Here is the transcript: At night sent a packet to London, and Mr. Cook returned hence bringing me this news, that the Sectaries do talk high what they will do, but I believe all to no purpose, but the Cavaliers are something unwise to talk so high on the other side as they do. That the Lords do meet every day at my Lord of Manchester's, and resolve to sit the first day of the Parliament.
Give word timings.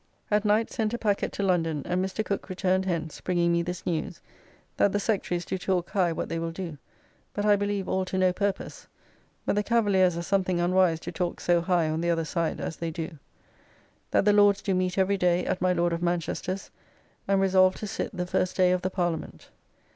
At 0.31 0.45
night 0.45 0.71
sent 0.71 0.95
a 0.95 0.97
packet 0.97 1.31
to 1.33 1.43
London, 1.43 1.83
and 1.85 2.03
Mr. 2.03 2.25
Cook 2.25 2.49
returned 2.49 2.85
hence 2.85 3.21
bringing 3.21 3.51
me 3.51 3.61
this 3.61 3.85
news, 3.85 4.19
that 4.77 4.93
the 4.93 4.99
Sectaries 4.99 5.45
do 5.45 5.59
talk 5.59 5.91
high 5.91 6.11
what 6.11 6.27
they 6.27 6.39
will 6.39 6.49
do, 6.49 6.79
but 7.35 7.45
I 7.45 7.55
believe 7.55 7.87
all 7.87 8.03
to 8.05 8.17
no 8.17 8.33
purpose, 8.33 8.87
but 9.45 9.53
the 9.55 9.61
Cavaliers 9.61 10.17
are 10.17 10.23
something 10.23 10.59
unwise 10.59 10.99
to 11.01 11.11
talk 11.11 11.39
so 11.39 11.61
high 11.61 11.87
on 11.87 12.01
the 12.01 12.09
other 12.09 12.25
side 12.25 12.59
as 12.59 12.77
they 12.77 12.89
do. 12.89 13.19
That 14.09 14.25
the 14.25 14.33
Lords 14.33 14.63
do 14.63 14.73
meet 14.73 14.97
every 14.97 15.17
day 15.17 15.45
at 15.45 15.61
my 15.61 15.71
Lord 15.71 15.93
of 15.93 16.01
Manchester's, 16.01 16.71
and 17.27 17.39
resolve 17.39 17.75
to 17.75 17.85
sit 17.85 18.09
the 18.11 18.25
first 18.25 18.55
day 18.55 18.71
of 18.71 18.81
the 18.81 18.89
Parliament. 18.89 19.51